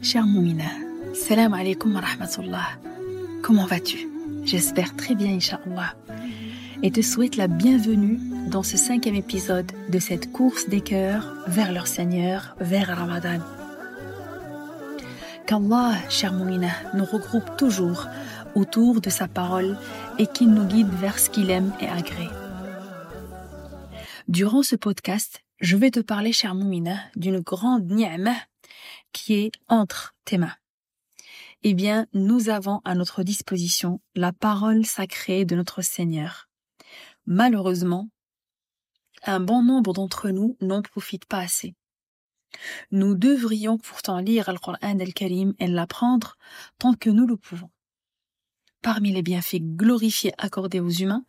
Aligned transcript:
Cher 0.00 0.24
Moumina, 0.24 0.70
salam 1.12 1.54
alaikum 1.54 1.92
wa 1.92 2.00
rahmatullah. 2.00 2.68
Comment 3.42 3.66
vas-tu? 3.66 4.08
J'espère 4.44 4.94
très 4.94 5.16
bien, 5.16 5.34
Inch'Allah. 5.34 5.96
Et 6.84 6.92
te 6.92 7.02
souhaite 7.02 7.36
la 7.36 7.48
bienvenue 7.48 8.20
dans 8.48 8.62
ce 8.62 8.76
cinquième 8.76 9.16
épisode 9.16 9.72
de 9.88 9.98
cette 9.98 10.30
course 10.30 10.68
des 10.68 10.82
cœurs 10.82 11.34
vers 11.48 11.72
leur 11.72 11.88
Seigneur, 11.88 12.54
vers 12.60 12.96
Ramadan. 12.96 13.40
Qu'Allah, 15.48 15.96
cher 16.08 16.32
Moumina, 16.32 16.70
nous 16.94 17.04
regroupe 17.04 17.56
toujours 17.56 18.06
autour 18.54 19.00
de 19.00 19.10
sa 19.10 19.26
parole 19.26 19.76
et 20.20 20.28
qu'il 20.28 20.52
nous 20.52 20.64
guide 20.64 20.92
vers 21.00 21.18
ce 21.18 21.28
qu'il 21.28 21.50
aime 21.50 21.72
et 21.80 21.88
agrée. 21.88 22.30
Durant 24.28 24.62
ce 24.62 24.76
podcast, 24.76 25.42
je 25.60 25.76
vais 25.76 25.90
te 25.90 26.00
parler, 26.00 26.32
cher 26.32 26.54
Moumina, 26.54 26.98
d'une 27.16 27.40
grande 27.40 27.90
ni'mah 27.90 28.36
qui 29.12 29.34
est 29.34 29.52
entre 29.68 30.14
tes 30.24 30.38
mains. 30.38 30.56
Eh 31.62 31.74
bien, 31.74 32.06
nous 32.12 32.50
avons 32.50 32.80
à 32.84 32.94
notre 32.94 33.22
disposition 33.22 34.00
la 34.14 34.32
parole 34.32 34.86
sacrée 34.86 35.44
de 35.44 35.56
notre 35.56 35.82
Seigneur. 35.82 36.48
Malheureusement, 37.26 38.08
un 39.24 39.40
bon 39.40 39.62
nombre 39.62 39.92
d'entre 39.92 40.30
nous 40.30 40.56
n'en 40.60 40.82
profitent 40.82 41.26
pas 41.26 41.40
assez. 41.40 41.74
Nous 42.90 43.14
devrions 43.14 43.76
pourtant 43.76 44.20
lire 44.20 44.50
le 44.52 44.58
Coran 44.58 44.78
al-Karim 44.80 45.54
et 45.58 45.66
l'apprendre 45.66 46.36
tant 46.78 46.94
que 46.94 47.10
nous 47.10 47.26
le 47.26 47.36
pouvons. 47.36 47.70
Parmi 48.80 49.12
les 49.12 49.22
bienfaits 49.22 49.60
glorifiés 49.60 50.32
accordés 50.38 50.80
aux 50.80 50.88
humains 50.88 51.24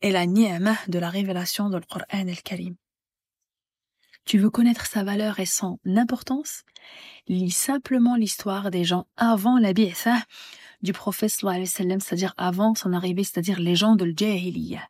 est 0.00 0.10
la 0.10 0.26
ni'mah 0.26 0.78
de 0.88 0.98
la 0.98 1.10
révélation 1.10 1.68
de 1.68 1.78
Coran 1.80 2.04
al-Karim. 2.08 2.76
Tu 4.24 4.38
veux 4.38 4.50
connaître 4.50 4.86
sa 4.86 5.04
valeur 5.04 5.38
et 5.38 5.46
son 5.46 5.78
importance? 5.84 6.62
Lis 7.28 7.50
simplement 7.50 8.16
l'histoire 8.16 8.70
des 8.70 8.84
gens 8.84 9.06
avant 9.16 9.58
la 9.58 9.72
bi'tha 9.72 10.22
du 10.82 10.92
prophète 10.92 11.30
c'est-à-dire 11.30 12.34
avant 12.36 12.74
son 12.74 12.92
arrivée, 12.92 13.24
c'est-à-dire 13.24 13.60
les 13.60 13.76
gens 13.76 13.96
de 13.96 14.04
l'Jahiliyyah. 14.04 14.88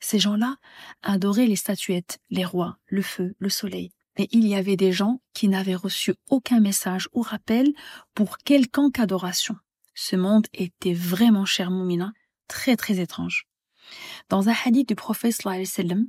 Ces 0.00 0.18
gens-là 0.18 0.56
adoraient 1.02 1.46
les 1.46 1.56
statuettes, 1.56 2.18
les 2.30 2.44
rois, 2.44 2.78
le 2.86 3.02
feu, 3.02 3.34
le 3.38 3.48
soleil. 3.48 3.92
Et 4.16 4.28
il 4.32 4.46
y 4.46 4.54
avait 4.54 4.76
des 4.76 4.92
gens 4.92 5.20
qui 5.32 5.48
n'avaient 5.48 5.74
reçu 5.74 6.14
aucun 6.28 6.60
message 6.60 7.08
ou 7.12 7.22
rappel 7.22 7.72
pour 8.14 8.38
quelconque 8.38 8.98
adoration. 8.98 9.56
Ce 9.94 10.16
monde 10.16 10.46
était 10.52 10.94
vraiment, 10.94 11.44
cher 11.44 11.70
Moumina, 11.70 12.12
très 12.48 12.76
très 12.76 12.98
étrange. 12.98 13.46
Dans 14.28 14.48
un 14.48 14.54
hadith 14.64 14.88
du 14.88 14.94
prophète 14.94 15.32
sallam, 15.32 16.08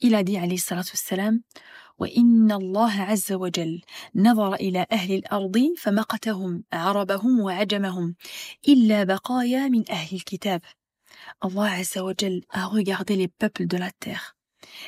il 0.00 0.14
a 0.14 0.22
dit 0.22 0.36
alayhi 0.36 0.58
salatu 0.58 0.92
wassalam 0.92 1.40
وإن 1.98 2.52
الله 2.52 3.00
عز 3.00 3.32
وجل 3.32 3.80
نظر 4.14 4.54
إلى 4.54 4.86
أهل 4.92 5.14
الأرض 5.14 5.58
فمقتهم 5.78 6.64
عربهم 6.72 7.40
وعجمهم 7.40 8.14
إلا 8.68 9.04
بقايا 9.04 9.68
من 9.68 9.90
أهل 9.90 10.16
الكتاب 10.16 10.60
Allah 11.40 11.78
Azza 11.78 12.04
wa 12.04 12.12
a 12.50 12.66
regardé 12.66 13.16
les 13.16 13.28
peuples 13.28 13.66
de 13.66 13.76
la 13.76 13.90
terre 13.92 14.36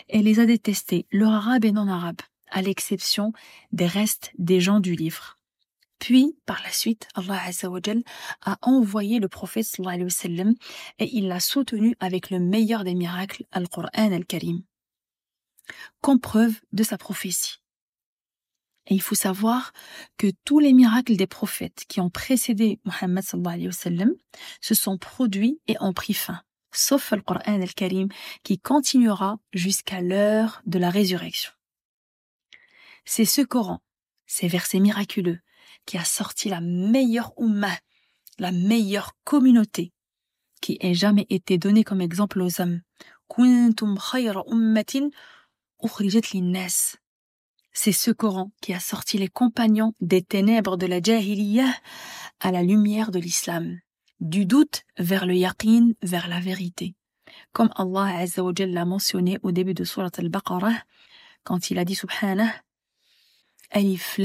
et 0.09 0.23
les 0.23 0.41
a 0.41 0.47
détestés, 0.47 1.07
leur 1.11 1.33
arabe 1.33 1.65
et 1.65 1.73
non 1.73 1.89
arabe, 1.89 2.21
à 2.51 2.63
l'exception 2.63 3.33
des 3.73 3.87
restes 3.87 4.33
des 4.39 4.61
gens 4.61 4.81
du 4.81 4.95
livre. 4.95 5.39
Puis, 5.99 6.37
par 6.45 6.63
la 6.63 6.71
suite, 6.71 7.09
Allah 7.15 7.41
Azza 7.43 7.71
wa 7.71 7.81
a 8.43 8.59
envoyé 8.63 9.19
le 9.19 9.29
prophète 9.29 9.65
sallallahu 9.65 9.95
alayhi 9.95 10.05
wa 10.05 10.11
sallam 10.11 10.55
et 10.99 11.17
il 11.17 11.29
l'a 11.29 11.41
soutenu 11.41 11.97
avec 12.01 12.31
le 12.31 12.39
meilleur 12.39 12.85
des 12.85 12.95
miracles, 12.95 13.45
Al-Qur'an 13.53 14.13
Al-Karim 14.13 14.63
comme 16.02 16.20
preuve 16.20 16.60
de 16.72 16.84
sa 16.84 16.98
prophétie. 16.98 17.62
Et 18.88 18.96
il 18.96 19.02
faut 19.02 19.16
savoir 19.16 19.74
que 20.18 20.28
tous 20.44 20.60
les 20.60 20.74
miracles 20.74 21.16
des 21.16 21.28
prophètes 21.28 21.86
qui 21.88 22.02
ont 22.02 22.10
précédé 22.10 22.80
Muhammad 22.86 23.24
se 23.24 24.76
sont 24.76 24.98
produits 24.98 25.60
et 25.68 25.76
ont 25.80 25.94
pris 25.94 26.14
fin, 26.14 26.42
sauf 26.72 27.12
le 27.12 27.22
Coran 27.22 27.42
al-Karim 27.46 28.10
qui 28.44 28.60
continuera 28.60 29.38
jusqu'à 29.54 30.02
l'heure 30.02 30.62
de 30.66 30.80
la 30.80 30.90
résurrection. 30.90 31.52
C'est 33.06 33.26
ce 33.26 33.42
Coran, 33.42 33.82
ces 34.26 34.48
versets 34.48 34.80
miraculeux, 34.80 35.40
qui 35.86 35.98
a 35.98 36.04
sorti 36.04 36.50
la 36.50 36.62
meilleure 36.62 37.34
Ummah, 37.38 37.78
la 38.40 38.52
meilleure 38.52 39.14
communauté, 39.24 39.94
qui 40.62 40.78
ait 40.80 40.94
jamais 40.94 41.28
été 41.30 41.58
donnée 41.58 41.84
comme 41.84 42.02
exemple 42.02 42.42
aux 42.42 42.62
hommes. 42.62 42.82
C'est 47.74 47.92
ce 47.92 48.12
Coran 48.12 48.52
qui 48.62 48.74
a 48.74 48.80
sorti 48.80 49.18
les 49.18 49.28
compagnons 49.28 49.94
des 50.02 50.22
ténèbres 50.22 50.78
de 50.78 50.86
la 50.86 51.02
Jahiliyyah 51.02 51.74
à 52.40 52.52
la 52.52 52.64
lumière 52.64 53.12
de 53.12 53.20
l'islam, 53.20 53.80
du 54.20 54.46
doute 54.46 54.84
vers 54.98 55.26
le 55.26 55.36
yaqin, 55.36 55.92
vers 56.02 56.28
la 56.28 56.40
vérité. 56.40 56.96
Comme 57.54 57.72
Allah 57.76 58.18
Azza 58.18 58.44
l'a 58.60 58.86
mentionné 58.86 59.38
au 59.44 59.52
début 59.52 59.74
de 59.74 59.84
Surat 59.84 60.12
al-Baqarah, 60.18 60.84
quand 61.44 61.72
il 61.72 61.80
a 61.80 61.86
dit 61.86 61.96
Subhanah, 61.96 62.54
Alif 63.72 64.20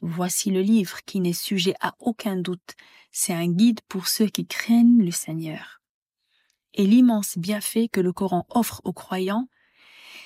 Voici 0.00 0.50
le 0.50 0.62
livre 0.62 1.00
qui 1.04 1.20
n'est 1.20 1.32
sujet 1.32 1.74
à 1.80 1.94
aucun 1.98 2.36
doute. 2.36 2.76
C'est 3.10 3.34
un 3.34 3.48
guide 3.48 3.80
pour 3.88 4.06
ceux 4.06 4.26
qui 4.26 4.46
craignent 4.46 5.04
le 5.04 5.10
Seigneur. 5.10 5.80
Et 6.74 6.86
l'immense 6.86 7.36
bienfait 7.38 7.88
que 7.88 8.00
le 8.00 8.12
Coran 8.12 8.46
offre 8.48 8.80
aux 8.84 8.92
croyants, 8.92 9.48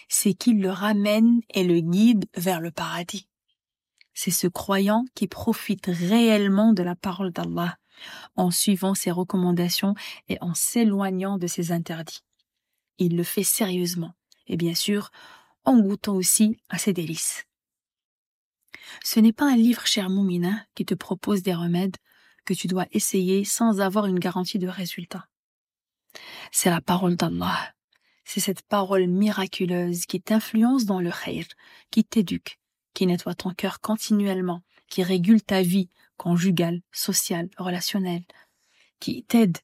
c'est 0.09 0.35
qu'il 0.35 0.61
le 0.61 0.71
ramène 0.71 1.41
et 1.53 1.65
le 1.65 1.81
guide 1.81 2.27
vers 2.37 2.61
le 2.61 2.71
paradis. 2.71 3.29
C'est 4.15 4.31
ce 4.31 4.47
croyant 4.47 5.05
qui 5.15 5.27
profite 5.27 5.87
réellement 5.87 6.73
de 6.73 6.83
la 6.83 6.95
parole 6.95 7.33
d'Allah 7.33 7.77
en 8.37 8.51
suivant 8.51 8.95
ses 8.95 9.11
recommandations 9.11 9.95
et 10.29 10.39
en 10.41 10.55
s'éloignant 10.55 11.39
de 11.39 11.47
ses 11.47 11.73
interdits. 11.73 12.23
Il 12.99 13.17
le 13.17 13.25
fait 13.25 13.43
sérieusement 13.43 14.15
et 14.47 14.57
bien 14.57 14.75
sûr 14.75 15.11
en 15.65 15.79
goûtant 15.81 16.15
aussi 16.15 16.59
à 16.69 16.79
ses 16.79 16.93
délices. 16.93 17.47
Ce 19.03 19.19
n'est 19.19 19.33
pas 19.33 19.51
un 19.51 19.57
livre 19.57 19.87
cher 19.87 20.11
Moumina 20.11 20.65
qui 20.75 20.85
te 20.85 20.95
propose 20.95 21.43
des 21.43 21.55
remèdes 21.55 21.97
que 22.45 22.55
tu 22.55 22.67
dois 22.67 22.87
essayer 22.93 23.45
sans 23.45 23.81
avoir 23.81 24.07
une 24.07 24.19
garantie 24.19 24.59
de 24.59 24.69
résultat. 24.69 25.27
C'est 26.53 26.71
la 26.71 26.81
parole 26.81 27.17
d'Allah 27.17 27.74
c'est 28.25 28.41
cette 28.41 28.63
parole 28.63 29.07
miraculeuse 29.07 30.07
qui 30.07 30.21
t'influence 30.21 30.85
dans 30.85 31.01
le 31.01 31.11
khayr, 31.11 31.45
qui 31.91 32.05
t'éduque, 32.05 32.59
qui 32.95 33.07
nettoie 33.07 33.35
ton 33.35 33.51
cœur 33.51 33.81
continuellement, 33.81 34.63
qui 34.89 35.03
régule 35.03 35.43
ta 35.43 35.63
vie 35.63 35.89
conjugale, 36.17 36.81
sociale, 36.93 37.49
relationnelle, 37.59 38.25
qui 39.01 39.25
t'aide 39.25 39.59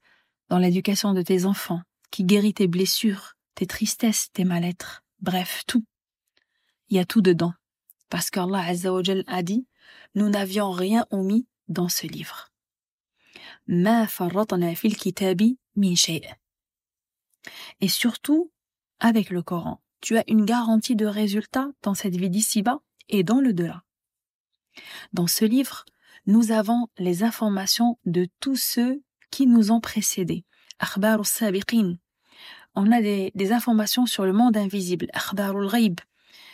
dans 0.49 0.59
l'éducation 0.59 1.15
de 1.15 1.23
tes 1.23 1.45
enfants, 1.45 1.83
qui 2.11 2.25
guérit 2.25 2.55
tes 2.55 2.67
blessures, 2.67 3.35
tes 3.55 3.67
tristesses, 3.67 4.31
tes 4.33 4.45
mal-être, 4.45 5.05
bref, 5.21 5.63
tout. 5.67 5.85
Il 6.89 6.97
y 6.97 7.01
a 7.01 7.05
tout 7.05 7.23
dedans. 7.23 7.55
Parce 8.09 8.31
qu'Allah 8.31 8.67
Azzawajal 8.67 9.23
a 9.29 9.43
dit, 9.43 9.67
nous 10.15 10.29
n'avions 10.29 10.73
rien 10.73 11.07
omis 11.11 11.47
dans 11.69 11.89
ce 11.89 12.07
livre. 12.07 12.51
Et 17.81 17.89
surtout, 17.89 18.53
avec 18.99 19.31
le 19.31 19.43
Coran, 19.43 19.83
tu 20.01 20.17
as 20.17 20.25
une 20.29 20.45
garantie 20.45 20.97
de 20.97 21.07
résultat 21.07 21.69
dans 21.83 21.95
cette 21.95 22.17
vie 22.17 22.31
d'ici-bas 22.31 22.81
et 23.09 23.23
dans 23.23 23.41
le 23.41 23.53
delà. 23.53 23.85
Dans 25.13 25.27
ce 25.27 25.45
livre, 25.45 25.85
nous 26.27 26.53
avons 26.53 26.89
les 26.99 27.23
informations 27.23 27.99
de 28.05 28.29
tous 28.41 28.57
ceux 28.57 29.03
qui 29.31 29.47
nous 29.47 29.73
ont 29.73 29.81
précédés. 29.81 30.45
On 32.75 32.93
a 32.93 33.03
des, 33.03 33.53
informations 33.53 34.07
sur 34.07 34.25
le 34.25 34.33
monde 34.33 34.57
invisible, 34.57 35.09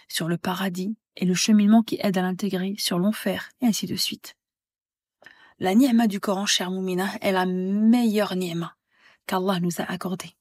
sur 0.08 0.28
le 0.28 0.38
paradis 0.38 0.96
et 1.16 1.24
le 1.24 1.34
cheminement 1.34 1.82
qui 1.82 1.98
aide 2.00 2.18
à 2.18 2.22
l'intégrer, 2.22 2.74
sur 2.78 2.98
l'enfer, 2.98 3.50
et 3.60 3.66
ainsi 3.66 3.86
de 3.86 3.96
suite. 3.96 4.36
La 5.58 5.74
ni'ma 5.74 6.06
du 6.06 6.20
Coran, 6.20 6.46
cher 6.46 6.70
Moumina, 6.70 7.08
est 7.20 7.32
la 7.32 7.46
meilleure 7.46 8.36
ni'ma 8.36 8.76
qu'Allah 9.26 9.60
nous 9.60 9.80
a 9.80 9.84
accordée. 9.84 10.36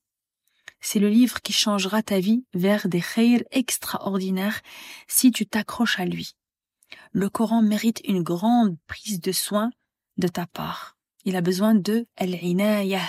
C'est 0.88 1.00
le 1.00 1.10
livre 1.10 1.42
qui 1.42 1.52
changera 1.52 2.04
ta 2.04 2.20
vie 2.20 2.46
vers 2.54 2.88
des 2.88 3.02
khayrs 3.02 3.42
extraordinaires 3.50 4.62
si 5.08 5.32
tu 5.32 5.48
t'accroches 5.48 6.00
à 6.00 6.06
lui. 6.06 6.36
Le 7.12 7.28
Coran 7.28 7.64
mérite 7.64 8.02
une 8.04 8.22
grande 8.22 8.78
prise 8.86 9.20
de 9.20 9.32
soin 9.32 9.72
de 10.18 10.28
ta 10.28 10.46
part. 10.46 10.96
Il 11.24 11.36
a 11.36 11.42
besoin 11.42 11.74
de 11.74 12.06
al-inayah. 12.18 13.02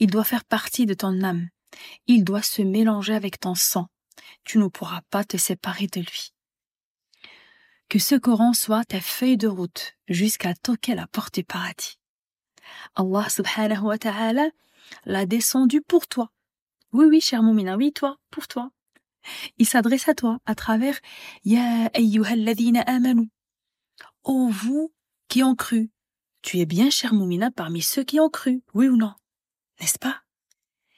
Il 0.00 0.10
doit 0.10 0.24
faire 0.24 0.44
partie 0.44 0.84
de 0.84 0.92
ton 0.92 1.22
âme. 1.22 1.48
Il 2.06 2.24
doit 2.24 2.42
se 2.42 2.60
mélanger 2.60 3.14
avec 3.14 3.40
ton 3.40 3.54
sang. 3.54 3.88
Tu 4.44 4.58
ne 4.58 4.66
pourras 4.66 5.00
pas 5.08 5.24
te 5.24 5.38
séparer 5.38 5.86
de 5.86 6.00
lui. 6.00 6.34
Que 7.88 7.98
ce 7.98 8.16
Coran 8.16 8.52
soit 8.52 8.84
ta 8.84 9.00
feuille 9.00 9.38
de 9.38 9.48
route 9.48 9.94
jusqu'à 10.08 10.54
toquer 10.54 10.94
la 10.94 11.06
porte 11.06 11.36
du 11.36 11.44
paradis. 11.44 11.98
Allah 12.96 13.30
subhanahu 13.30 13.84
wa 13.84 13.96
ta'ala 13.96 14.50
l'a 15.04 15.26
descendu 15.26 15.80
pour 15.80 16.06
toi. 16.06 16.30
Oui, 16.92 17.06
oui, 17.06 17.20
cher 17.20 17.42
Moumina, 17.42 17.76
oui, 17.76 17.92
toi, 17.92 18.18
pour 18.30 18.48
toi. 18.48 18.70
Il 19.58 19.66
s'adresse 19.66 20.08
à 20.08 20.14
toi 20.14 20.38
à 20.46 20.54
travers 20.54 20.98
Ya 21.44 21.86
ayyuhalladhina 21.94 22.82
amanu. 22.82 23.30
Ô 24.24 24.48
vous 24.48 24.92
qui 25.28 25.42
ont 25.42 25.54
cru, 25.54 25.90
tu 26.42 26.58
es 26.58 26.66
bien, 26.66 26.90
cher 26.90 27.14
Moumina, 27.14 27.50
parmi 27.50 27.82
ceux 27.82 28.02
qui 28.02 28.20
ont 28.20 28.28
cru, 28.28 28.62
oui 28.74 28.88
ou 28.88 28.96
non? 28.96 29.14
N'est-ce 29.80 29.98
pas? 29.98 30.22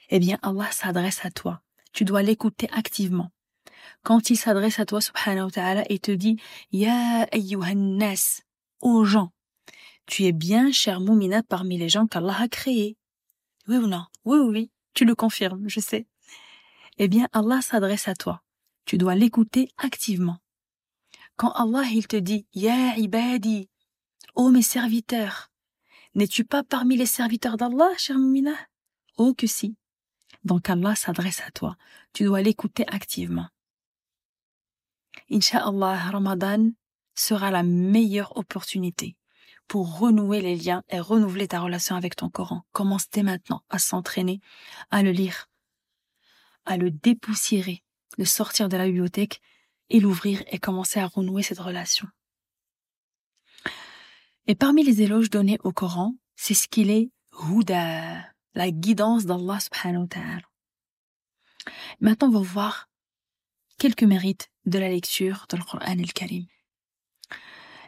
Eh 0.08 0.18
bien, 0.18 0.38
Allah 0.42 0.70
s'adresse 0.70 1.24
à 1.24 1.30
toi. 1.30 1.62
Tu 1.92 2.04
dois 2.04 2.22
l'écouter 2.22 2.68
activement. 2.72 3.30
Quand 4.02 4.30
il 4.30 4.36
s'adresse 4.36 4.80
à 4.80 4.86
toi, 4.86 5.00
subhanahu 5.00 5.44
wa 5.44 5.50
ta'ala, 5.50 5.84
et 5.90 5.98
te 5.98 6.10
dit 6.10 6.36
Ya 6.72 7.26
ayyuhan 7.30 7.98
nas, 7.98 8.40
aux 8.80 9.04
gens, 9.04 9.32
tu 10.06 10.24
es 10.24 10.32
bien, 10.32 10.72
cher 10.72 11.00
Moumina, 11.00 11.42
parmi 11.42 11.78
les 11.78 11.88
gens 11.88 12.06
qu'Allah 12.06 12.40
a 12.40 12.48
créés. 12.48 12.96
Oui 13.68 13.76
ou 13.76 13.86
non? 13.86 14.04
Oui, 14.24 14.38
oui, 14.38 14.48
oui, 14.50 14.70
tu 14.92 15.04
le 15.04 15.14
confirmes, 15.14 15.68
je 15.68 15.80
sais. 15.80 16.06
Eh 16.98 17.08
bien, 17.08 17.28
Allah 17.32 17.60
s'adresse 17.62 18.08
à 18.08 18.14
toi. 18.14 18.42
Tu 18.84 18.98
dois 18.98 19.14
l'écouter 19.14 19.70
activement. 19.78 20.38
Quand 21.36 21.52
Allah 21.52 21.84
il 21.90 22.06
te 22.06 22.16
dit 22.16 22.46
Ya 22.54 22.96
ibadi, 22.96 23.68
ô 24.34 24.50
mes 24.50 24.62
serviteurs, 24.62 25.50
n'es-tu 26.14 26.44
pas 26.44 26.62
parmi 26.62 26.96
les 26.96 27.06
serviteurs 27.06 27.56
d'Allah, 27.56 27.90
cher 27.96 28.18
Moumina 28.18 28.54
Oh 29.16 29.34
que 29.34 29.46
si. 29.46 29.76
Donc 30.44 30.68
Allah 30.68 30.94
s'adresse 30.94 31.40
à 31.40 31.50
toi. 31.50 31.76
Tu 32.12 32.24
dois 32.24 32.42
l'écouter 32.42 32.84
activement. 32.88 33.48
Inch'Allah, 35.30 36.10
Ramadan 36.10 36.70
sera 37.14 37.50
la 37.50 37.62
meilleure 37.62 38.36
opportunité 38.36 39.16
pour 39.68 39.98
renouer 39.98 40.40
les 40.40 40.56
liens 40.56 40.82
et 40.88 41.00
renouveler 41.00 41.48
ta 41.48 41.60
relation 41.60 41.96
avec 41.96 42.16
ton 42.16 42.28
Coran. 42.28 42.64
Commence 42.72 43.08
dès 43.10 43.22
maintenant 43.22 43.62
à 43.70 43.78
s'entraîner, 43.78 44.40
à 44.90 45.02
le 45.02 45.10
lire, 45.10 45.48
à 46.64 46.76
le 46.76 46.90
dépoussiérer, 46.90 47.82
le 48.18 48.24
sortir 48.24 48.68
de 48.68 48.76
la 48.76 48.86
bibliothèque 48.86 49.40
et 49.90 50.00
l'ouvrir 50.00 50.42
et 50.48 50.58
commencer 50.58 51.00
à 51.00 51.06
renouer 51.06 51.42
cette 51.42 51.58
relation. 51.58 52.08
Et 54.46 54.54
parmi 54.54 54.84
les 54.84 55.02
éloges 55.02 55.30
donnés 55.30 55.58
au 55.64 55.72
Coran, 55.72 56.14
c'est 56.36 56.54
ce 56.54 56.68
qu'il 56.68 56.90
est 56.90 57.10
Houda, 57.32 58.22
la 58.54 58.70
guidance 58.70 59.24
d'Allah 59.24 59.58
subhanahu 59.60 60.02
wa 60.02 60.06
ta'ala. 60.08 60.42
Maintenant, 62.00 62.28
on 62.28 62.32
va 62.32 62.40
voir 62.40 62.88
quelques 63.78 64.02
mérites 64.04 64.50
de 64.66 64.78
la 64.78 64.88
lecture 64.88 65.46
de 65.50 65.56
Coran 65.56 65.78
al-Karim. 65.80 66.46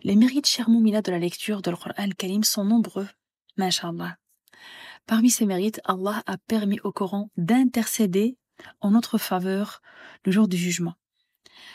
Les 0.07 0.15
mérites, 0.15 0.47
cher 0.47 0.71
Moumina, 0.71 1.03
de 1.03 1.11
la 1.11 1.19
lecture 1.19 1.63
de 1.63 1.73
Coran 1.73 1.91
al-Karim 1.97 2.45
sont 2.45 2.65
nombreux, 2.65 3.09
mashallah. 3.57 4.19
Parmi 5.05 5.31
ces 5.31 5.47
mérites, 5.47 5.81
Allah 5.85 6.23
a 6.27 6.39
permis 6.39 6.79
au 6.85 6.93
Coran 6.93 7.29
d'intercéder 7.37 8.39
en 8.81 8.93
notre 8.93 9.19
faveur 9.19 9.83
le 10.25 10.31
jour 10.31 10.47
du 10.47 10.57
jugement. 10.57 10.95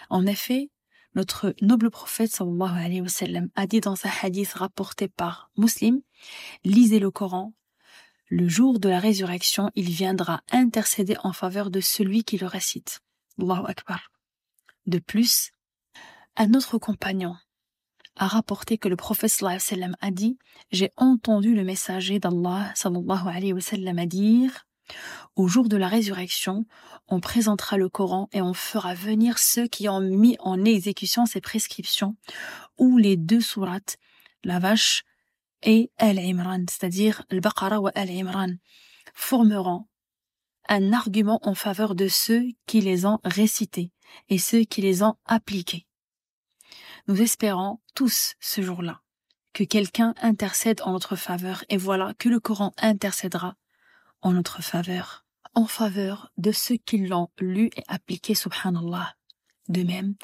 En 0.10 0.26
effet, 0.26 0.70
notre 1.14 1.54
noble 1.62 1.92
prophète 1.92 2.32
sallallahu 2.32 2.72
alayhi 2.72 3.02
wa 3.02 3.10
a 3.56 3.68
dit 3.68 3.82
dans 3.82 4.06
un 4.06 4.12
hadith 4.22 4.54
rapporté 4.54 5.10
par 5.10 5.52
Muslim, 5.58 6.00
lisez 6.64 7.00
le 7.00 7.12
Coran, 7.12 7.52
le 8.30 8.48
jour 8.48 8.80
de 8.80 8.88
la 8.88 9.02
résurrection, 9.02 9.72
il 9.76 9.90
viendra 9.90 10.40
intercéder 10.54 11.18
en 11.26 11.34
faveur 11.34 11.70
de 11.70 11.82
celui 11.82 12.24
qui 12.24 12.38
le 12.38 12.48
récite. 12.48 13.02
Allahu 13.42 13.66
Akbar. 13.68 14.10
De 14.86 15.00
plus, 15.00 15.52
un 16.38 16.54
autre 16.54 16.78
compagnon 16.78 17.36
a 18.16 18.28
rapporté 18.28 18.78
que 18.78 18.88
le 18.88 18.96
prophète 18.96 19.30
sallallahu 19.32 19.94
a 20.02 20.12
dit, 20.12 20.38
j'ai 20.72 20.92
entendu 20.98 21.56
le 21.56 21.64
messager 21.64 22.20
d'Allah 22.20 22.72
sallallahu 22.76 23.28
alayhi 23.28 23.54
wa 23.54 23.62
a 24.02 24.06
dire, 24.06 24.68
au 25.36 25.48
jour 25.48 25.70
de 25.70 25.78
la 25.78 25.88
résurrection, 25.88 26.66
on 27.08 27.20
présentera 27.20 27.78
le 27.78 27.90
Coran 27.90 28.28
et 28.34 28.42
on 28.42 28.54
fera 28.54 28.94
venir 28.94 29.38
ceux 29.38 29.68
qui 29.68 29.88
ont 29.88 30.02
mis 30.02 30.36
en 30.40 30.64
exécution 30.66 31.26
ces 31.26 31.42
prescriptions, 31.42 32.16
ou 32.78 32.98
les 32.98 33.18
deux 33.18 33.42
sourates, 33.42 33.98
la 34.44 34.60
vache 34.60 35.04
et 35.64 35.92
Al-Imran, 35.98 36.66
c'est-à-dire 36.70 37.24
Al-Baqarah 37.30 37.80
ou 37.80 37.88
Al-Imran, 37.96 38.56
formeront 39.14 39.88
un 40.68 40.94
argument 40.94 41.40
en 41.44 41.56
faveur 41.56 41.96
de 41.96 42.08
ceux 42.08 42.44
qui 42.66 42.82
les 42.82 43.06
ont 43.06 43.20
récités 43.24 43.92
et 44.30 44.38
ceux 44.38 44.62
qui 44.62 44.82
les 44.82 45.04
ont 45.04 45.16
appliqués. 45.26 45.86
Nous 47.08 47.22
espérons 47.22 47.80
tous 47.96 48.36
ce 48.40 48.62
jour-là 48.62 49.02
que 49.54 49.64
quelqu'un 49.64 50.14
intercède 50.22 50.82
en 50.84 50.92
notre 50.94 51.16
faveur 51.16 51.64
et 51.70 51.78
voilà 51.78 52.14
que 52.18 52.30
le 52.30 52.40
Coran 52.40 52.74
intercédera 52.78 53.56
en 54.22 54.32
notre 54.34 54.62
faveur, 54.62 55.26
en 55.56 55.66
faveur 55.66 56.32
de 56.38 56.52
ceux 56.52 56.78
qui 56.78 56.98
l'ont 57.00 57.30
lu 57.40 57.70
et 57.76 57.84
appliqué, 57.88 58.36
subhanallah. 58.36 59.16
De 59.70 59.84
même, 59.84 60.16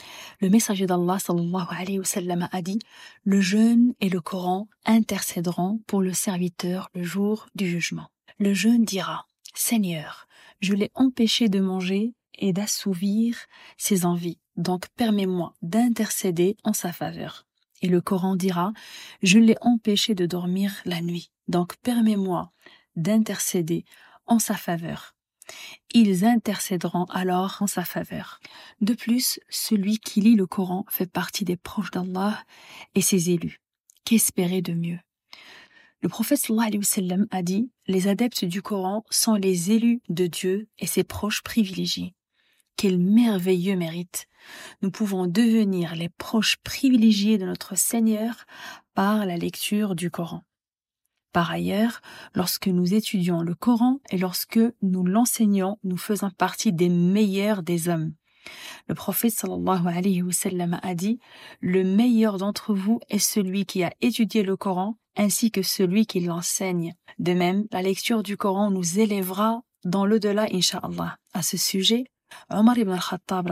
le 0.41 0.49
messager 0.49 0.87
d'Allah 0.87 1.19
sallallahu 1.19 1.67
alayhi 1.69 1.99
wa 1.99 2.05
sallam 2.05 2.49
a 2.51 2.61
dit 2.61 2.79
Le 3.23 3.39
jeûne 3.39 3.93
et 4.01 4.09
le 4.09 4.19
Coran 4.19 4.67
intercéderont 4.85 5.79
pour 5.87 6.01
le 6.01 6.13
serviteur 6.13 6.89
le 6.93 7.03
jour 7.03 7.47
du 7.55 7.67
jugement. 7.67 8.09
Le 8.39 8.53
jeûne 8.53 8.83
dira 8.83 9.25
Seigneur, 9.53 10.27
je 10.59 10.73
l'ai 10.73 10.91
empêché 10.95 11.49
de 11.49 11.59
manger 11.59 12.13
et 12.35 12.53
d'assouvir 12.53 13.37
ses 13.77 14.05
envies, 14.05 14.39
donc 14.57 14.87
permets-moi 14.95 15.53
d'intercéder 15.61 16.57
en 16.63 16.73
sa 16.73 16.91
faveur. 16.91 17.45
Et 17.81 17.87
le 17.87 18.01
Coran 18.01 18.35
dira 18.35 18.73
Je 19.21 19.39
l'ai 19.39 19.55
empêché 19.61 20.15
de 20.15 20.25
dormir 20.25 20.73
la 20.85 21.01
nuit, 21.01 21.31
donc 21.47 21.77
permets-moi 21.77 22.51
d'intercéder 22.95 23.85
en 24.25 24.39
sa 24.39 24.55
faveur. 24.55 25.15
Ils 25.93 26.25
intercéderont 26.25 27.05
alors 27.05 27.57
en 27.61 27.67
sa 27.67 27.85
faveur. 27.85 28.39
De 28.81 28.93
plus, 28.93 29.39
celui 29.49 29.99
qui 29.99 30.19
lit 30.19 30.35
le 30.35 30.45
Coran 30.45 30.85
fait 30.89 31.09
partie 31.09 31.45
des 31.45 31.55
proches 31.55 31.91
d'Allah 31.91 32.43
et 32.95 33.01
ses 33.01 33.29
élus. 33.29 33.61
Qu'espérer 34.03 34.61
de 34.61 34.73
mieux? 34.73 34.99
Le 36.01 36.09
prophète 36.09 36.39
sallallahu 36.39 37.27
a 37.31 37.41
dit 37.41 37.71
Les 37.87 38.07
adeptes 38.07 38.45
du 38.45 38.61
Coran 38.61 39.03
sont 39.09 39.35
les 39.35 39.71
élus 39.71 40.01
de 40.09 40.27
Dieu 40.27 40.67
et 40.79 40.87
ses 40.87 41.03
proches 41.03 41.41
privilégiés. 41.41 42.13
Quel 42.77 42.99
merveilleux 42.99 43.75
mérite 43.75 44.27
Nous 44.83 44.91
pouvons 44.91 45.25
devenir 45.25 45.95
les 45.95 46.09
proches 46.09 46.57
privilégiés 46.57 47.39
de 47.39 47.45
notre 47.47 47.75
Seigneur 47.75 48.45
par 48.93 49.25
la 49.25 49.35
lecture 49.35 49.95
du 49.95 50.11
Coran. 50.11 50.43
Par 51.33 51.49
ailleurs, 51.49 52.01
lorsque 52.35 52.67
nous 52.67 52.93
étudions 52.93 53.41
le 53.41 53.55
Coran 53.55 53.99
et 54.11 54.19
lorsque 54.19 54.59
nous 54.83 55.03
l'enseignons, 55.03 55.79
nous 55.83 55.97
faisons 55.97 56.29
partie 56.29 56.71
des 56.71 56.89
meilleurs 56.89 57.63
des 57.63 57.89
hommes. 57.89 58.13
Le 58.87 58.93
prophète 58.93 59.33
sallallahu 59.33 59.87
alayhi 59.87 60.21
wa 60.21 60.31
sallam 60.31 60.79
a 60.83 60.93
dit 60.93 61.19
Le 61.59 61.83
meilleur 61.83 62.37
d'entre 62.37 62.75
vous 62.75 62.99
est 63.09 63.17
celui 63.17 63.65
qui 63.65 63.83
a 63.83 63.91
étudié 64.01 64.43
le 64.43 64.55
Coran 64.55 64.99
ainsi 65.15 65.49
que 65.49 65.63
celui 65.63 66.05
qui 66.05 66.19
l'enseigne. 66.19 66.93
De 67.17 67.33
même, 67.33 67.65
la 67.71 67.81
lecture 67.81 68.21
du 68.21 68.37
Coran 68.37 68.69
nous 68.69 68.99
élèvera 68.99 69.63
dans 69.83 70.05
l'au-delà, 70.05 70.45
inshallah. 70.53 71.17
À 71.33 71.41
ce 71.41 71.57
sujet, 71.57 72.05
Omar 72.49 72.77
ibn 72.77 72.91
al-Khattab 72.91 73.49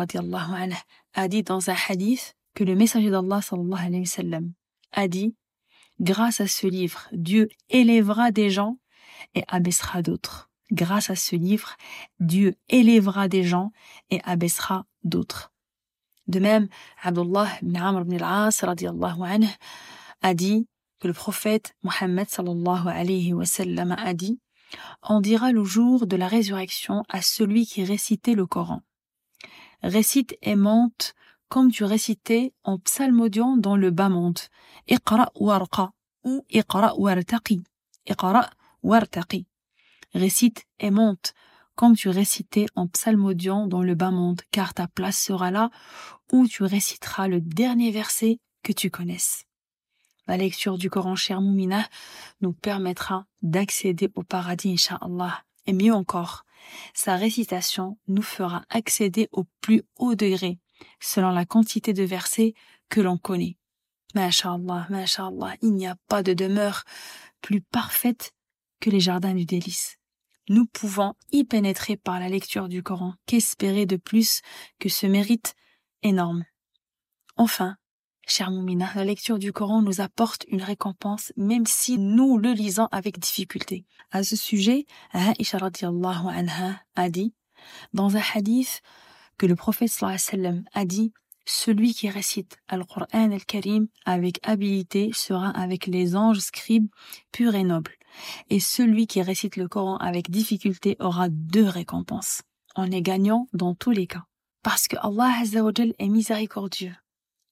a 1.14 1.28
dit 1.28 1.44
dans 1.44 1.70
un 1.70 1.76
hadith 1.88 2.36
que 2.54 2.64
le 2.64 2.76
messager 2.76 3.10
d'Allah 3.10 3.42
alayhi 3.50 4.00
wa 4.00 4.06
sallam 4.06 4.54
a 4.92 5.08
dit 5.08 5.36
Grâce 6.02 6.42
à 6.42 6.48
ce 6.48 6.68
livre, 6.68 7.08
Dieu 7.14 7.48
élèvera 7.70 8.32
des 8.32 8.50
gens 8.50 8.78
et 9.34 9.44
abaissera 9.48 10.02
d'autres. 10.02 10.50
Grâce 10.72 11.10
à 11.10 11.16
ce 11.16 11.36
livre, 11.36 11.76
Dieu 12.20 12.56
élèvera 12.70 13.28
des 13.28 13.44
gens 13.44 13.72
et 14.10 14.20
abaissera 14.24 14.86
d'autres. 15.04 15.54
De 16.28 16.40
même, 16.40 16.68
Abdullah 17.04 17.48
ibn 17.62 17.78
Amr 17.78 18.02
ibn 18.02 18.16
al-As 18.16 18.64
a 20.22 20.34
dit 20.34 20.68
que 21.00 21.08
le 21.08 21.14
prophète 21.14 21.76
Mohammed 21.84 22.30
sallallahu 22.30 22.88
alayhi 22.88 23.34
wa 23.34 23.46
sallam 23.46 23.92
a 23.92 24.14
dit 24.14 24.40
On 25.04 25.22
dira 25.22 25.52
le 25.52 25.64
jour 25.64 26.08
de 26.08 26.16
la 26.16 26.28
résurrection 26.28 27.04
à 27.10 27.22
celui 27.22 27.66
qui 27.66 27.84
récitait 27.84 28.36
le 28.36 28.46
Coran. 28.46 28.82
Récite 29.84 30.38
et 30.42 30.56
monte 30.56 31.14
comme 31.50 31.72
tu 31.72 31.84
récitais 31.84 32.54
en 32.64 32.80
psalmodiant 32.80 33.58
dans 33.58 33.76
le 33.76 33.92
bas 33.92 34.10
monde. 34.10 34.40
Iqra 34.88 35.32
warqa 35.36 35.92
ou 36.24 36.46
Iqra 36.50 36.96
wartaqi. 36.98 37.64
Iqra 38.08 38.50
wartaqi. 38.84 39.46
Récite 40.14 40.66
et 40.80 40.92
monte 40.92 41.34
comme 41.76 41.96
tu 41.96 42.10
récitais 42.10 42.66
en 42.76 42.88
psalmodiant 42.88 43.68
dans 43.68 43.84
le 43.84 43.96
bas 43.96 44.12
monde, 44.12 44.42
car 44.52 44.74
ta 44.74 44.88
place 44.88 45.20
sera 45.20 45.52
là 45.52 45.70
où 46.32 46.48
tu 46.48 46.64
réciteras 46.64 47.28
le 47.28 47.42
dernier 47.42 47.92
verset 47.92 48.40
que 48.64 48.72
tu 48.72 48.90
connaisses. 48.90 49.46
La 50.28 50.38
lecture 50.38 50.78
du 50.78 50.90
Coran 50.90 51.16
cher 51.16 51.42
Moumina 51.42 51.88
nous 52.42 52.54
permettra 52.54 53.26
d'accéder 53.42 54.12
au 54.16 54.24
paradis, 54.24 54.72
Inch'Allah. 54.72 55.44
Et 55.68 55.74
mieux 55.74 55.94
encore, 55.94 56.46
sa 56.94 57.16
récitation 57.16 57.98
nous 58.08 58.22
fera 58.22 58.64
accéder 58.70 59.28
au 59.32 59.46
plus 59.62 59.84
haut 59.98 60.16
degré 60.16 60.60
selon 61.00 61.30
la 61.30 61.46
quantité 61.46 61.94
de 61.94 62.04
versets 62.04 62.54
que 62.90 63.02
l'on 63.02 63.18
connaît. 63.18 63.58
Masha'Allah, 64.14 64.88
Masha'Allah, 64.90 65.56
il 65.62 65.74
n'y 65.74 65.88
a 65.88 65.98
pas 66.08 66.24
de 66.24 66.34
demeure 66.34 66.84
plus 67.42 67.62
parfaite 67.62 68.34
que 68.80 68.90
les 68.90 69.00
jardins 69.00 69.34
du 69.34 69.46
délice. 69.46 69.98
Nous 70.48 70.66
pouvons 70.66 71.16
y 71.32 71.44
pénétrer 71.44 71.98
par 71.98 72.20
la 72.20 72.30
lecture 72.30 72.70
du 72.70 72.84
Coran. 72.84 73.16
Qu'espérer 73.26 73.86
de 73.86 73.98
plus 73.98 74.42
que 74.80 74.90
ce 74.90 75.08
mérite 75.08 75.56
énorme? 76.04 76.46
Enfin, 77.36 77.78
Cher 78.28 78.50
Moumina, 78.50 78.90
la 78.96 79.06
lecture 79.06 79.38
du 79.38 79.54
Coran 79.54 79.84
nous 79.84 80.02
apporte 80.02 80.46
une 80.48 80.64
récompense 80.64 81.32
même 81.38 81.68
si 81.68 82.00
nous 82.00 82.38
le 82.40 82.54
lisons 82.54 82.88
avec 82.92 83.20
difficulté. 83.20 83.86
À 84.12 84.24
ce 84.24 84.36
sujet, 84.36 84.86
Aisha 85.14 85.60
anha 85.60 86.82
a 86.96 87.10
dit 87.10 87.34
dans 87.94 88.18
un 88.18 88.22
hadith 88.34 88.82
que 89.38 89.46
le 89.46 89.56
prophète 89.56 89.90
sallam 89.90 90.64
a 90.74 90.86
dit 90.86 91.14
celui 91.46 91.94
qui 91.94 92.10
récite 92.10 92.58
Al-Qur'an 92.68 93.06
al-Karim 93.12 93.88
avec 94.06 94.40
habilité 94.42 95.12
sera 95.14 95.50
avec 95.50 95.86
les 95.86 96.16
anges 96.16 96.40
scribes 96.40 96.88
purs 97.32 97.54
et 97.54 97.64
nobles. 97.64 97.94
Et 98.50 98.60
celui 98.60 99.06
qui 99.06 99.22
récite 99.22 99.56
le 99.56 99.68
Coran 99.68 99.98
avec 99.98 100.32
difficulté 100.32 100.96
aura 101.00 101.30
deux 101.30 101.68
récompenses. 101.68 102.42
On 102.76 102.90
est 102.90 103.04
gagnant 103.04 103.48
dans 103.54 103.76
tous 103.76 103.92
les 103.92 104.08
cas. 104.08 104.24
Parce 104.64 104.88
que 104.88 104.98
Allah 104.98 105.32
est 106.00 106.10
miséricordieux 106.10 106.96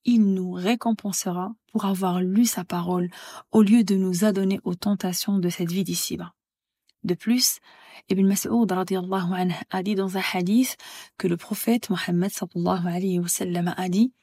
il 0.05 0.33
nous 0.33 0.51
récompensera 0.51 1.53
pour 1.71 1.85
avoir 1.85 2.21
lu 2.21 2.45
sa 2.45 2.63
parole 2.63 3.09
au 3.51 3.61
lieu 3.61 3.83
de 3.83 3.95
nous 3.95 4.25
adonner 4.25 4.59
aux 4.63 4.75
tentations 4.75 5.39
de 5.39 5.49
cette 5.49 5.71
vie 5.71 5.83
d'ici-bas. 5.83 6.33
De 7.03 7.15
plus, 7.15 7.59
Ibn 8.09 8.25
Mas'ud 8.25 8.71
a 8.71 9.83
dit 9.83 9.95
dans 9.95 10.17
un 10.17 10.21
hadith 10.33 10.77
que 11.17 11.27
le 11.27 11.37
prophète 11.37 11.89
Mohammed 11.89 12.31
a 13.77 13.89
dit 13.89 14.13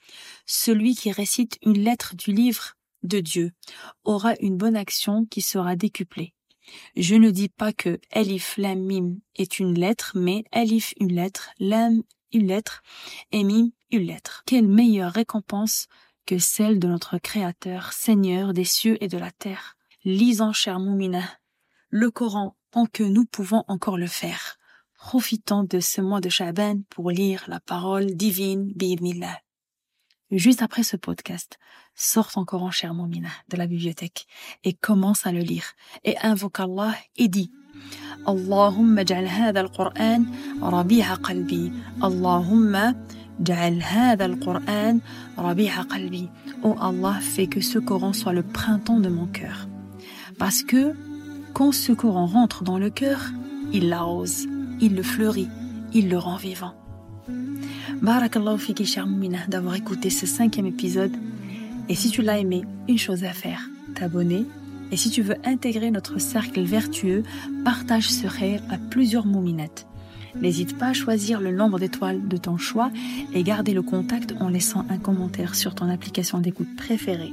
Celui 0.47 0.95
qui 0.95 1.13
récite 1.13 1.59
une 1.63 1.79
lettre 1.79 2.15
du 2.17 2.33
livre 2.33 2.77
de 3.03 3.21
Dieu 3.21 3.53
aura 4.05 4.35
une 4.41 4.57
bonne 4.57 4.77
action 4.77 5.25
qui 5.27 5.41
sera 5.41 5.77
décuplée. 5.77 6.35
Je 6.97 7.17
ne 7.17 7.31
dis 7.31 7.49
pas 7.49 7.73
que 7.73 7.99
Elif 8.13 8.57
Lam 8.57 8.81
Mim 8.81 9.17
est 9.37 9.59
une 9.59 9.79
lettre, 9.79 10.13
mais 10.15 10.45
Elif 10.53 10.95
une 11.01 11.13
lettre, 11.13 11.51
Lam 11.59 12.03
une 12.33 12.47
lettre 12.47 12.83
et 13.33 13.41
une 13.41 13.73
lettre. 13.91 14.43
Quelle 14.47 14.69
meilleure 14.69 15.13
récompense 15.13 15.87
que 16.27 16.39
celle 16.39 16.79
de 16.79 16.89
notre 16.89 17.19
Créateur, 17.19 17.93
Seigneur 17.93 18.53
des 18.53 18.65
cieux 18.65 19.03
et 19.03 19.09
de 19.09 19.19
la 19.19 19.31
terre. 19.31 19.77
Lisons, 20.05 20.53
cher 20.53 20.79
Moumina, 20.79 21.25
le 21.89 22.11
Coran 22.11 22.57
tant 22.71 22.87
que 22.87 23.03
nous 23.03 23.25
pouvons 23.25 23.65
encore 23.69 23.99
le 23.99 24.07
faire. 24.07 24.57
Profitons 24.95 25.65
de 25.65 25.81
ce 25.81 26.01
mois 26.01 26.21
de 26.21 26.29
Shaban 26.29 26.83
pour 26.89 27.11
lire 27.11 27.45
la 27.49 27.59
parole 27.59 28.15
divine, 28.15 28.73
Bidnillah. 28.75 29.41
Juste 30.31 30.63
après 30.63 30.85
ce 30.85 30.97
podcast, 30.97 31.59
sors 31.97 32.31
ton 32.31 32.45
Coran, 32.45 32.71
cher 32.71 32.95
Moumina, 32.95 33.31
de 33.49 33.57
la 33.57 33.67
bibliothèque 33.67 34.29
et 34.63 34.75
commence 34.75 35.27
à 35.27 35.33
le 35.33 35.41
lire 35.41 35.73
et 36.05 36.17
invoque 36.19 36.61
Allah 36.61 36.95
et 37.17 37.27
dis 37.27 37.51
اللهم 38.28 39.00
اجعل 39.00 39.28
هذا 39.28 39.62
القرآن 39.62 40.26
ربيع 40.62 41.14
قلبي 41.14 41.72
اللهم 42.04 42.94
اجعل 43.40 43.82
هذا 43.84 44.26
القرآن 44.26 45.00
ربيع 45.38 45.82
قلبي 45.82 46.30
Oh 46.64 46.76
Allah, 46.82 47.20
fais 47.22 47.46
que 47.46 47.62
ce 47.62 47.78
Coran 47.78 48.14
soit 48.14 48.34
le 48.34 48.42
printemps 48.42 49.00
de 49.00 49.10
mon 49.10 49.28
cœur. 49.28 49.68
Parce 50.40 50.64
que 50.64 50.94
quand 51.54 51.72
ce 51.72 51.92
Coran 51.92 52.26
rentre 52.26 52.64
dans 52.64 52.80
le 52.80 52.90
cœur, 52.90 53.20
il 53.72 53.90
l'arrose, 53.90 54.48
il 54.82 54.96
le 54.96 55.04
fleurit, 55.04 55.50
il 55.94 56.10
le 56.10 56.18
rend 56.18 56.38
vivant. 56.38 56.74
Barakallahu 58.02 58.58
fiki 58.58 58.86
cher 58.86 59.08
d'avoir 59.48 59.76
écouté 59.76 60.10
ce 60.10 60.26
cinquième 60.26 60.66
épisode. 60.66 61.16
Et 61.88 61.96
si 61.96 62.10
tu 62.10 62.22
l'as 62.24 62.40
aimé, 62.40 62.64
une 62.88 62.98
chose 62.98 63.24
à 63.24 63.34
faire, 63.34 63.70
t'abonner 63.94 64.46
et 64.93 64.97
si 64.97 65.11
tu 65.11 65.23
veux 65.23 65.37
intégrer 65.45 65.91
notre 65.91 66.19
cercle 66.21 66.61
vertueux, 66.63 67.23
partage 67.65 68.11
ce 68.11 68.27
rêve 68.27 68.63
à 68.71 68.79
plusieurs 68.79 69.27
mouminettes. 69.27 69.87
N'hésite 70.41 70.79
pas 70.79 70.89
à 70.89 70.93
choisir 70.93 71.41
le 71.41 71.51
nombre 71.51 71.79
d'étoiles 71.79 72.29
de 72.29 72.37
ton 72.37 72.57
choix 72.57 72.91
et 73.35 73.43
garder 73.43 73.75
le 73.75 73.83
contact 73.83 74.35
en 74.41 74.49
laissant 74.49 74.85
un 74.89 74.99
commentaire 74.99 75.55
sur 75.55 75.75
ton 75.75 75.89
application 75.89 76.39
d'écoute 76.39 76.77
préférée. 76.77 77.33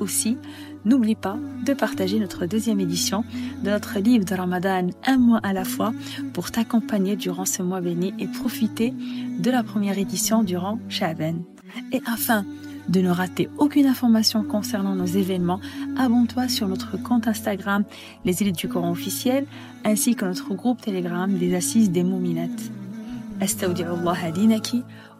Aussi, 0.00 0.38
n'oublie 0.86 1.14
pas 1.14 1.38
de 1.66 1.74
partager 1.74 2.18
notre 2.18 2.46
deuxième 2.46 2.80
édition 2.80 3.24
de 3.62 3.70
notre 3.70 3.98
livre 3.98 4.24
de 4.24 4.34
Ramadan 4.34 4.88
un 5.06 5.18
mois 5.18 5.40
à 5.42 5.52
la 5.52 5.64
fois 5.64 5.92
pour 6.32 6.50
t'accompagner 6.50 7.16
durant 7.16 7.44
ce 7.44 7.62
mois 7.62 7.82
béni 7.82 8.14
et 8.18 8.26
profiter 8.26 8.94
de 9.38 9.50
la 9.50 9.62
première 9.62 9.98
édition 9.98 10.42
durant 10.42 10.78
Shaban. 10.88 11.34
Et 11.92 12.00
enfin, 12.10 12.46
de 12.89 13.01
ne 13.01 13.09
rater 13.09 13.49
aucune 13.57 13.87
information 13.87 14.43
concernant 14.43 14.95
nos 14.95 15.05
événements, 15.05 15.59
abonne-toi 15.97 16.47
sur 16.47 16.67
notre 16.67 16.97
compte 16.97 17.27
Instagram, 17.27 17.83
les 18.25 18.41
élites 18.41 18.57
du 18.57 18.67
Coran 18.67 18.91
officiel, 18.91 19.45
ainsi 19.83 20.15
que 20.15 20.25
notre 20.25 20.53
groupe 20.53 20.81
Telegram 20.81 21.31
des 21.31 21.55
assises 21.55 21.91
des 21.91 22.03
Mouminettes. 22.03 22.71
أستودع 23.41 23.93
الله 23.93 24.29
دينك 24.29 24.67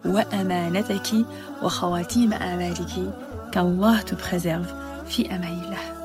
وأمانتك 0.05 1.25
وخواتيم 1.63 2.33
أعمالك 2.33 3.13
qu'Allah 3.51 4.03
te 4.05 4.15
préserve 4.15 4.67
في 5.07 5.35
أمان 5.35 5.59
الله 5.63 5.98